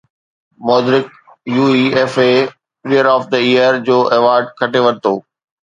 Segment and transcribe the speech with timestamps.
[0.67, 1.07] Modric
[1.65, 2.27] UEFA
[2.81, 5.13] player of the year جو award کٽي ورتو